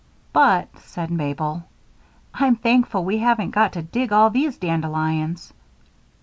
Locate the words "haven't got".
3.19-3.71